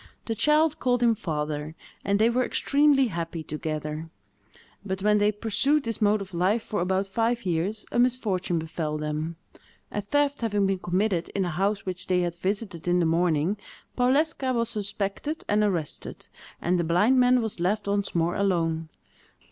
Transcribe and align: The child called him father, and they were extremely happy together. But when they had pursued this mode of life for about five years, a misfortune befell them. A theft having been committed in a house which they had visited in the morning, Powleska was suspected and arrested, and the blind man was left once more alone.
The 0.25 0.33
child 0.33 0.79
called 0.79 1.03
him 1.03 1.13
father, 1.13 1.75
and 2.03 2.17
they 2.17 2.27
were 2.27 2.43
extremely 2.43 3.09
happy 3.09 3.43
together. 3.43 4.09
But 4.83 5.03
when 5.03 5.19
they 5.19 5.27
had 5.27 5.41
pursued 5.41 5.83
this 5.83 6.01
mode 6.01 6.21
of 6.21 6.33
life 6.33 6.63
for 6.63 6.81
about 6.81 7.05
five 7.05 7.45
years, 7.45 7.85
a 7.91 7.99
misfortune 7.99 8.57
befell 8.57 8.97
them. 8.97 9.35
A 9.91 10.01
theft 10.01 10.41
having 10.41 10.65
been 10.65 10.79
committed 10.79 11.29
in 11.35 11.45
a 11.45 11.51
house 11.51 11.85
which 11.85 12.07
they 12.07 12.21
had 12.21 12.33
visited 12.37 12.87
in 12.87 12.99
the 12.99 13.05
morning, 13.05 13.57
Powleska 13.95 14.53
was 14.55 14.69
suspected 14.69 15.45
and 15.47 15.61
arrested, 15.63 16.29
and 16.59 16.79
the 16.79 16.83
blind 16.83 17.19
man 17.19 17.39
was 17.39 17.59
left 17.59 17.87
once 17.87 18.15
more 18.15 18.33
alone. 18.35 18.89